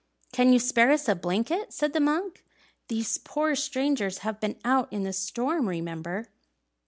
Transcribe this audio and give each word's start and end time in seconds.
"Can 0.33 0.51
you 0.51 0.57
spare 0.57 0.89
us 0.89 1.07
a 1.07 1.13
blanket?" 1.13 1.71
said 1.71 1.93
the 1.93 1.99
monk. 1.99 2.43
"These 2.87 3.19
poor 3.19 3.53
strangers 3.55 4.19
have 4.25 4.39
been 4.39 4.55
out 4.65 4.91
in 4.91 5.03
the 5.03 5.13
storm, 5.13 5.69
remember." 5.69 6.25